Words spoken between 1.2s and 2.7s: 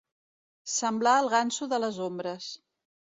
el ganso de les ombres.